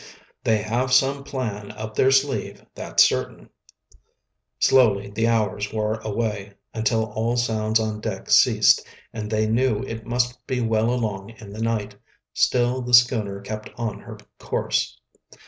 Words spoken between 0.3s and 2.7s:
"They have some plan up their sleeve,